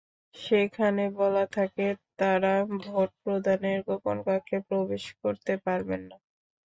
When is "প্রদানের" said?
3.23-3.79